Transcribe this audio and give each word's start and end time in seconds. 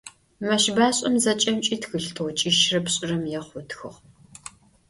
Meşbaş'em 0.47 1.15
zeç'emç'i 1.23 1.75
txılh 1.81 2.09
t'oç'işıre 2.15 2.79
pş'ırem 2.85 3.23
yêxhu 3.33 3.57
ıtxığ. 3.61 3.91